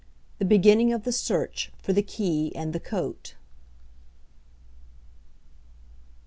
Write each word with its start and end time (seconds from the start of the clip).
THE 0.39 0.45
BEGINNING 0.45 0.91
OF 0.93 1.03
THE 1.03 1.11
SEARCH 1.11 1.71
FOR 1.77 1.93
THE 1.93 2.01
KEY 2.01 2.51
AND 2.55 2.73
THE 2.73 2.79
COAT. 2.79 3.35